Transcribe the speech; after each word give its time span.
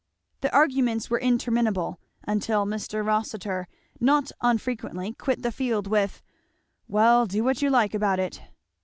The 0.39 0.51
arguments 0.51 1.11
were 1.11 1.19
interminable, 1.19 1.99
until 2.23 2.65
Mr. 2.65 3.05
Rossitur 3.05 3.67
not 3.99 4.31
unfrequently 4.41 5.13
quit 5.13 5.43
the 5.43 5.51
field 5.51 5.85
with, 5.85 6.23
"Well, 6.87 7.27
do 7.27 7.43
what 7.43 7.61
you 7.61 7.69
like 7.69 7.93
about 7.93 8.19
it!" 8.19 8.41